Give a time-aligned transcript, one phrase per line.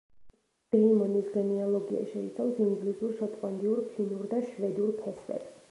[0.75, 5.59] დეიმონის გენეალოგია შეიცავს ინგლისურ, შოტლანდიურ, ფინურ და შვედურ ფესვებს.